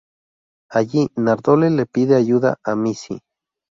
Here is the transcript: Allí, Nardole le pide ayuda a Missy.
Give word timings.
Allí, 0.71 1.09
Nardole 1.15 1.69
le 1.69 1.85
pide 1.85 2.15
ayuda 2.15 2.57
a 2.63 2.75
Missy. 2.75 3.19